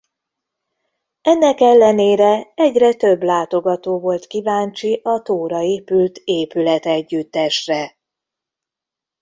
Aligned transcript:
Ennek 1.21 1.59
ellenére 1.61 2.51
egyre 2.55 2.93
több 2.93 3.21
látogató 3.23 3.99
volt 3.99 4.27
kíváncsi 4.27 4.99
a 5.03 5.21
tóra 5.21 5.61
épült 5.61 6.17
épületegyüttesre. 6.23 7.97